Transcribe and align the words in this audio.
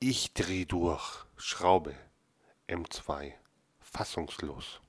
Ich 0.00 0.32
dreh 0.32 0.64
durch, 0.64 1.26
Schraube, 1.36 1.92
M2, 2.68 3.32
fassungslos. 3.80 4.80